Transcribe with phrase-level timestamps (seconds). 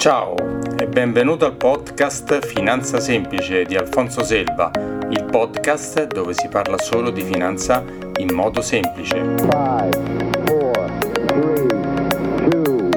[0.00, 0.34] Ciao
[0.78, 4.70] e benvenuto al podcast Finanza Semplice di Alfonso Selva,
[5.10, 7.84] il podcast dove si parla solo di finanza
[8.16, 9.16] in modo semplice.
[9.36, 9.90] Five,
[10.46, 10.90] four,
[11.26, 11.66] three,
[12.48, 12.88] two,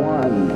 [0.00, 0.50] one,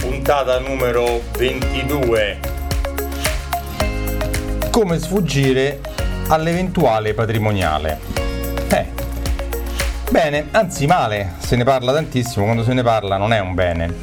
[0.00, 2.38] Puntata numero 22.
[4.70, 5.80] Come sfuggire
[6.28, 8.19] all'eventuale patrimoniale.
[10.10, 13.94] Bene, anzi male, se ne parla tantissimo, quando se ne parla non è un bene.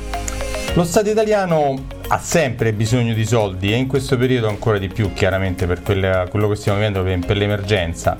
[0.73, 1.75] Lo Stato italiano
[2.07, 6.27] ha sempre bisogno di soldi e in questo periodo ancora di più chiaramente per quelle,
[6.29, 8.17] quello che stiamo vivendo per, per l'emergenza.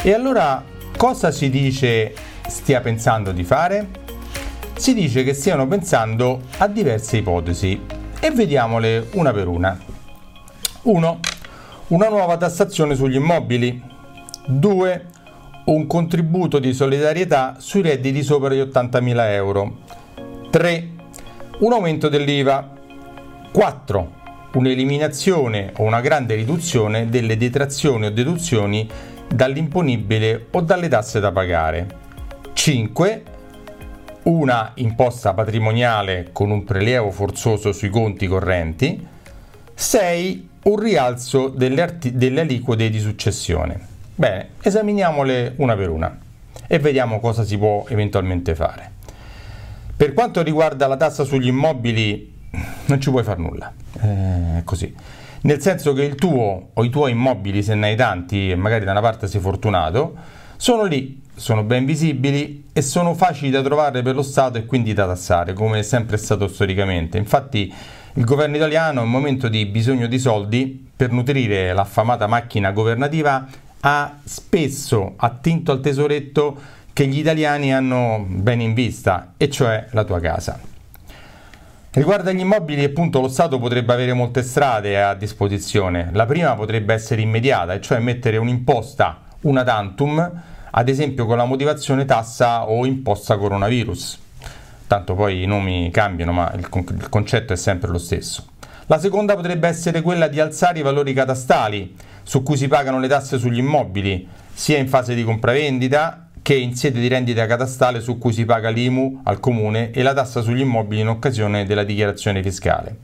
[0.00, 0.64] E allora
[0.96, 2.14] cosa si dice
[2.46, 3.88] stia pensando di fare?
[4.78, 7.78] Si dice che stiano pensando a diverse ipotesi
[8.18, 9.78] e vediamole una per una.
[10.84, 11.20] 1.
[11.88, 13.82] Una nuova tassazione sugli immobili.
[14.46, 15.09] 2
[15.70, 19.78] un contributo di solidarietà sui redditi sopra gli 80.000 euro.
[20.50, 20.88] 3.
[21.60, 22.72] Un aumento dell'IVA.
[23.52, 24.12] 4.
[24.54, 28.88] Un'eliminazione o una grande riduzione delle detrazioni o deduzioni
[29.32, 31.86] dall'imponibile o dalle tasse da pagare.
[32.52, 33.22] 5.
[34.24, 39.06] Una imposta patrimoniale con un prelievo forzoso sui conti correnti.
[39.72, 40.48] 6.
[40.62, 43.89] Un rialzo delle, arti- delle aliquote di successione.
[44.20, 46.18] Bene, esaminiamole una per una
[46.66, 48.92] e vediamo cosa si può eventualmente fare.
[49.96, 52.30] Per quanto riguarda la tassa sugli immobili,
[52.84, 54.94] non ci puoi fare nulla, eh, è così.
[55.40, 58.84] Nel senso che il tuo o i tuoi immobili, se ne hai tanti e magari
[58.84, 60.14] da una parte sei fortunato,
[60.58, 64.92] sono lì, sono ben visibili e sono facili da trovare per lo Stato e quindi
[64.92, 67.16] da tassare, come è sempre stato storicamente.
[67.16, 67.72] Infatti
[68.12, 73.68] il governo italiano, in un momento di bisogno di soldi, per nutrire l'affamata macchina governativa,
[73.80, 76.56] ha spesso attinto al tesoretto
[76.92, 80.60] che gli italiani hanno bene in vista, e cioè la tua casa.
[81.92, 86.10] Riguardo agli immobili, appunto, lo Stato potrebbe avere molte strade a disposizione.
[86.12, 91.44] La prima potrebbe essere immediata, e cioè mettere un'imposta una tantum, ad esempio con la
[91.44, 94.18] motivazione tassa o imposta coronavirus.
[94.86, 98.44] Tanto poi i nomi cambiano, ma il, con- il concetto è sempre lo stesso.
[98.90, 103.06] La seconda potrebbe essere quella di alzare i valori catastali su cui si pagano le
[103.06, 108.18] tasse sugli immobili, sia in fase di compravendita che in sede di rendita catastale su
[108.18, 112.42] cui si paga l'IMU al comune e la tassa sugli immobili in occasione della dichiarazione
[112.42, 112.96] fiscale.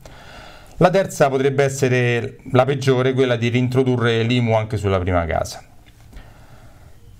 [0.75, 5.63] La terza potrebbe essere la peggiore, quella di rintrodurre l'IMU anche sulla prima casa.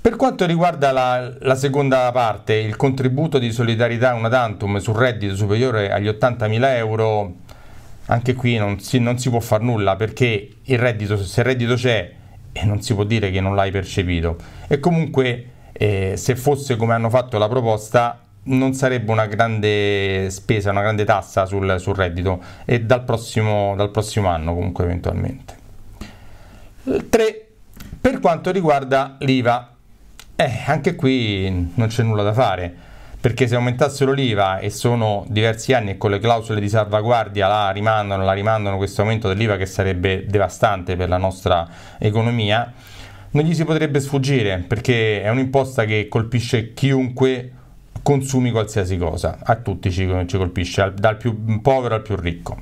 [0.01, 5.37] Per quanto riguarda la, la, seconda parte, il contributo di solidarietà una tantum sul reddito
[5.37, 7.35] superiore agli 80.000 euro,
[8.07, 11.75] anche qui non si, non si può fare nulla perché il reddito, se il reddito
[11.75, 12.13] c'è
[12.51, 14.37] e non si può dire che non l'hai percepito
[14.67, 20.71] e comunque eh, se fosse come hanno fatto la proposta non sarebbe una grande spesa,
[20.71, 25.55] una grande tassa sul, sul reddito e dal prossimo, dal prossimo anno comunque eventualmente.
[27.09, 27.47] 3.
[27.99, 29.73] Per quanto riguarda l'IVA,
[30.37, 32.75] eh, anche qui non c'è nulla da fare
[33.27, 37.71] perché se aumentassero l'IVA e sono diversi anni e con le clausole di salvaguardia la
[37.71, 41.67] rimandano, la rimandano questo aumento dell'IVA che sarebbe devastante per la nostra
[41.97, 42.71] economia,
[43.31, 47.51] non gli si potrebbe sfuggire perché è un'imposta che colpisce chiunque
[48.01, 52.57] consumi qualsiasi cosa, a tutti ci, ci colpisce, dal più povero al più ricco.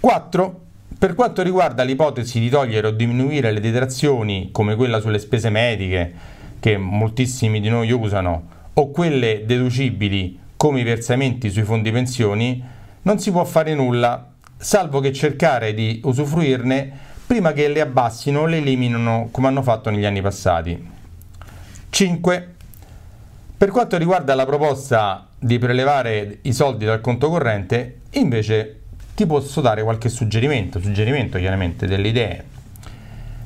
[0.00, 0.60] 4.
[0.98, 6.12] Per quanto riguarda l'ipotesi di togliere o diminuire le detrazioni come quella sulle spese mediche
[6.60, 12.62] che moltissimi di noi usano, o quelle deducibili come i versamenti sui fondi pensioni,
[13.02, 18.46] non si può fare nulla, salvo che cercare di usufruirne prima che le abbassino o
[18.46, 20.90] le eliminino come hanno fatto negli anni passati.
[21.88, 22.54] 5.
[23.56, 28.80] Per quanto riguarda la proposta di prelevare i soldi dal conto corrente, invece
[29.14, 32.44] ti posso dare qualche suggerimento, suggerimento chiaramente delle idee.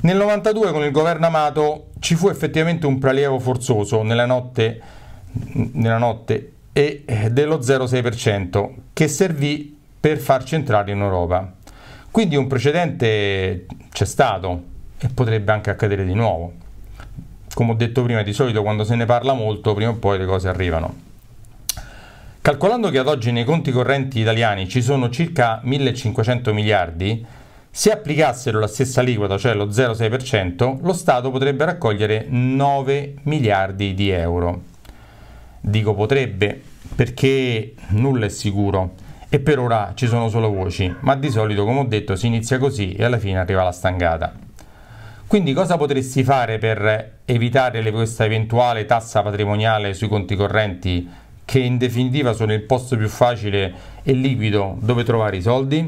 [0.01, 4.99] Nel 92 con il governo Amato ci fu effettivamente un prelievo forzoso nella notte
[5.53, 11.53] nella notte e dello 0,6% che servì per farci entrare in Europa.
[12.09, 14.63] Quindi un precedente c'è stato
[14.99, 16.53] e potrebbe anche accadere di nuovo.
[17.53, 20.25] Come ho detto prima, di solito quando se ne parla molto, prima o poi le
[20.25, 21.09] cose arrivano.
[22.41, 27.25] Calcolando che ad oggi nei conti correnti italiani ci sono circa 1500 miliardi,
[27.69, 34.09] se applicassero la stessa aliquota, cioè lo 0,6%, lo Stato potrebbe raccogliere 9 miliardi di
[34.09, 34.69] euro.
[35.61, 36.59] Dico potrebbe
[36.95, 38.93] perché nulla è sicuro
[39.29, 42.57] e per ora ci sono solo voci, ma di solito, come ho detto, si inizia
[42.57, 44.33] così e alla fine arriva la stangata.
[45.25, 51.09] Quindi cosa potresti fare per evitare questa eventuale tassa patrimoniale sui conti correnti
[51.45, 53.73] che in definitiva sono il posto più facile
[54.03, 55.87] e liquido dove trovare i soldi?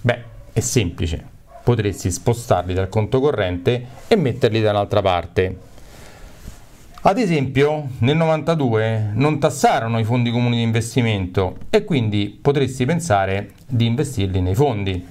[0.00, 0.22] Beh,
[0.52, 1.24] è semplice,
[1.64, 5.56] potresti spostarli dal conto corrente e metterli da un'altra parte.
[7.02, 13.52] Ad esempio, nel 92 non tassarono i fondi comuni di investimento e quindi potresti pensare
[13.68, 15.06] di investirli nei fondi.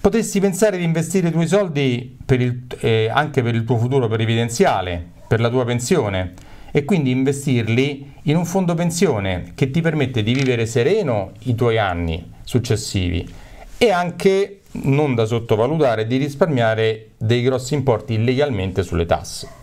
[0.00, 4.06] Potresti pensare di investire i tuoi soldi per il, eh, anche per il tuo futuro
[4.06, 6.34] previdenziale, per la tua pensione
[6.70, 11.78] e quindi investirli in un fondo pensione che ti permette di vivere sereno i tuoi
[11.78, 13.28] anni successivi
[13.76, 19.59] e anche, non da sottovalutare, di risparmiare dei grossi importi illegalmente sulle tasse.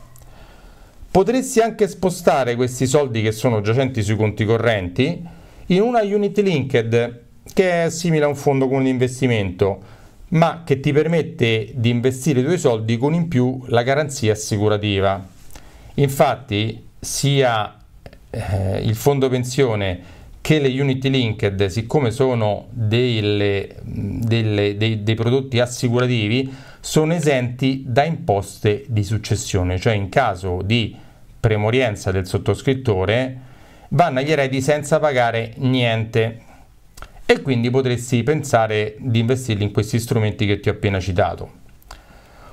[1.17, 5.19] Potresti anche spostare questi soldi che sono giacenti sui conti correnti
[5.65, 7.21] in una unit linked
[7.53, 9.79] che è simile a un fondo con investimento
[10.27, 15.27] ma che ti permette di investire i tuoi soldi con in più la garanzia assicurativa.
[15.95, 17.75] Infatti, sia
[18.29, 19.99] eh, il fondo pensione
[20.39, 28.03] che le unity linked, siccome sono delle, delle, dei, dei prodotti assicurativi, sono esenti da
[28.03, 31.05] imposte di successione, cioè in caso di
[31.47, 33.39] premorienza del sottoscrittore
[33.89, 36.41] vanno agli eredi senza pagare niente
[37.25, 41.65] e quindi potresti pensare di investirli in questi strumenti che ti ho appena citato.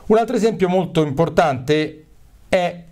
[0.07, 2.05] Un altro esempio molto importante
[2.49, 2.83] è,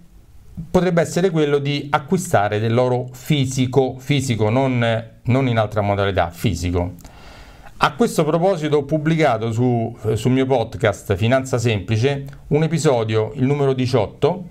[0.71, 6.95] potrebbe essere quello di acquistare dell'oro fisico, fisico non, non in altra modalità, fisico.
[7.77, 13.73] A questo proposito ho pubblicato su, sul mio podcast Finanza Semplice un episodio, il numero
[13.73, 14.45] 18,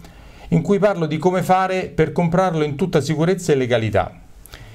[0.53, 4.19] in cui parlo di come fare per comprarlo in tutta sicurezza e legalità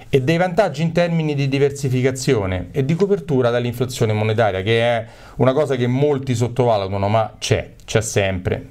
[0.08, 5.06] e dei vantaggi in termini di diversificazione e di copertura dall'inflazione monetaria, che è
[5.36, 8.68] una cosa che molti sottovalutano, ma c'è, c'è sempre.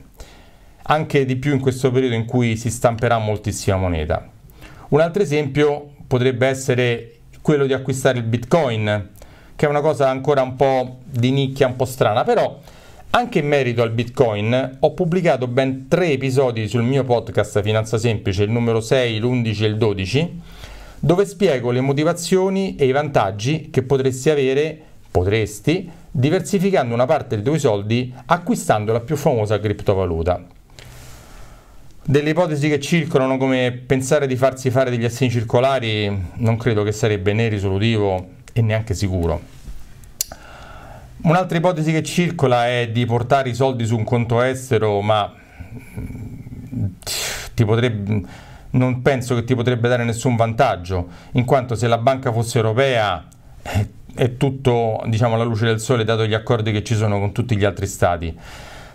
[0.83, 4.27] Anche di più in questo periodo in cui si stamperà moltissima moneta.
[4.89, 7.11] Un altro esempio potrebbe essere
[7.41, 9.09] quello di acquistare il Bitcoin,
[9.55, 12.59] che è una cosa ancora un po' di nicchia, un po' strana, però
[13.15, 18.43] anche in merito al Bitcoin ho pubblicato ben tre episodi sul mio podcast Finanza Semplice,
[18.43, 20.41] il numero 6, l'11 e il 12,
[20.99, 24.77] dove spiego le motivazioni e i vantaggi che potresti avere,
[25.09, 30.43] potresti, diversificando una parte dei tuoi soldi acquistando la più famosa criptovaluta.
[32.03, 36.91] Delle ipotesi che circolano come pensare di farsi fare degli assegni circolari non credo che
[36.91, 39.54] sarebbe né risolutivo e neanche sicuro.
[41.25, 45.33] Un'altra ipotesi che circola è di portare i soldi su un conto estero, ma
[45.99, 46.85] mm,
[47.65, 48.21] potrebbe
[48.75, 53.25] non penso che ti potrebbe dare nessun vantaggio, in quanto se la banca fosse europea
[53.61, 57.31] è, è tutto diciamo, alla luce del sole dato gli accordi che ci sono con
[57.31, 58.37] tutti gli altri stati.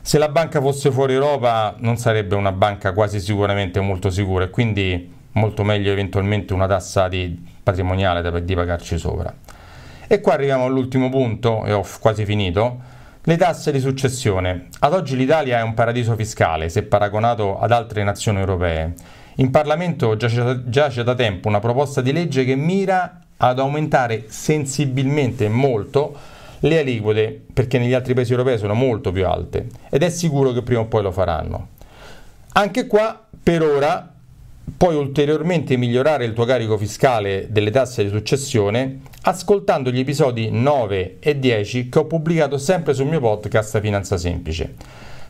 [0.01, 4.51] Se la banca fosse fuori Europa non sarebbe una banca quasi sicuramente molto sicura e
[4.51, 9.35] quindi molto meglio eventualmente una tassa di patrimoniale da, di pagarci sopra.
[10.13, 12.81] E qua arriviamo all'ultimo punto, e ho quasi finito,
[13.23, 14.67] le tasse di successione.
[14.81, 18.93] Ad oggi l'Italia è un paradiso fiscale se paragonato ad altre nazioni europee
[19.37, 26.17] in Parlamento giace da tempo una proposta di legge che mira ad aumentare sensibilmente molto
[26.59, 30.63] le aliquote, perché negli altri paesi europei sono molto più alte, ed è sicuro che
[30.63, 31.69] prima o poi lo faranno.
[32.55, 34.13] Anche qua, per ora,
[34.77, 41.17] puoi ulteriormente migliorare il tuo carico fiscale delle tasse di successione ascoltando gli episodi 9
[41.21, 44.75] e 10 che ho pubblicato sempre sul mio podcast Finanza Semplice.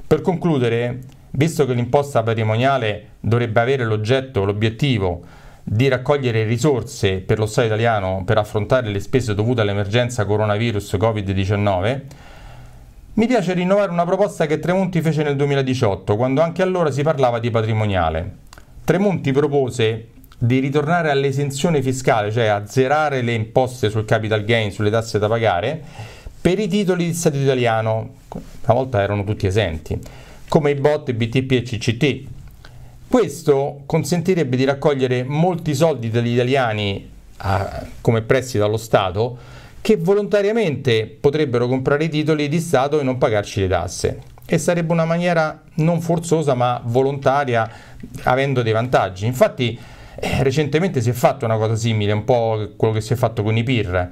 [0.07, 1.01] Per concludere,
[1.33, 5.23] Visto che l'imposta patrimoniale dovrebbe avere l'oggetto, l'obiettivo
[5.63, 12.01] di raccogliere risorse per lo Stato italiano per affrontare le spese dovute all'emergenza coronavirus Covid-19,
[13.15, 17.39] mi piace rinnovare una proposta che Tremonti fece nel 2018, quando anche allora si parlava
[17.39, 18.35] di patrimoniale.
[18.91, 24.91] Tremonti propose di ritornare all'esenzione fiscale, cioè a zerare le imposte sul capital gain, sulle
[24.91, 25.81] tasse da pagare,
[26.41, 28.15] per i titoli di Stato italiano.
[28.33, 29.97] Una volta erano tutti esenti
[30.49, 32.25] come i bot BTP e CCT.
[33.07, 39.39] Questo consentirebbe di raccogliere molti soldi dagli italiani a, come prestito dallo Stato
[39.81, 44.21] che volontariamente potrebbero comprare i titoli di Stato e non pagarci le tasse.
[44.53, 47.71] E sarebbe una maniera non forzosa ma volontaria
[48.25, 49.27] avendo dei vantaggi.
[49.27, 49.79] Infatti
[50.17, 53.45] eh, recentemente si è fatto una cosa simile, un po' quello che si è fatto
[53.45, 54.09] con i PIR,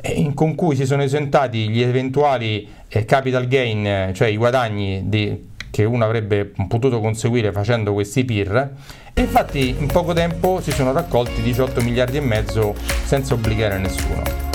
[0.00, 5.48] eh, con cui si sono esentati gli eventuali eh, capital gain, cioè i guadagni di,
[5.70, 8.70] che uno avrebbe potuto conseguire facendo questi PIR
[9.12, 14.49] e infatti in poco tempo si sono raccolti 18 miliardi e mezzo senza obbligare nessuno.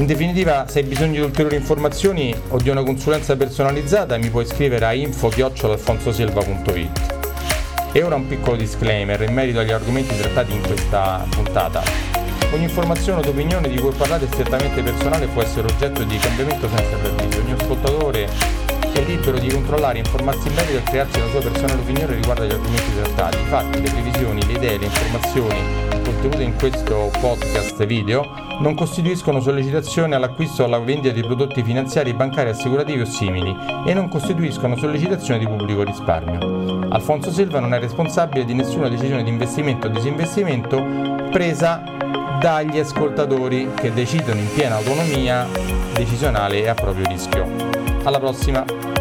[0.00, 4.46] In definitiva, se hai bisogno di ulteriori informazioni o di una consulenza personalizzata, mi puoi
[4.46, 7.18] scrivere a info-alfonsosilva.it.
[7.92, 11.82] E ora un piccolo disclaimer in merito agli argomenti trattati in questa puntata.
[12.54, 16.16] Ogni informazione o opinione di cui parlate è strettamente personale e può essere oggetto di
[16.16, 17.40] cambiamento senza preavviso.
[17.40, 18.26] Ogni ascoltatore
[19.00, 22.52] è libero di controllare, informarsi in merito e crearsi la sua personale opinione riguardo agli
[22.52, 23.36] argomenti trattati.
[23.36, 29.40] I fatti, le previsioni, le idee, le informazioni contenute in questo podcast video non costituiscono
[29.40, 34.76] sollecitazione all'acquisto o alla vendita di prodotti finanziari, bancari, assicurativi o simili e non costituiscono
[34.76, 36.88] sollecitazione di pubblico risparmio.
[36.90, 40.84] Alfonso Silva non è responsabile di nessuna decisione di investimento o disinvestimento
[41.30, 41.82] presa
[42.40, 45.46] dagli ascoltatori che decidono in piena autonomia
[45.92, 47.46] decisionale e a proprio rischio.
[48.04, 48.99] Alla prossima!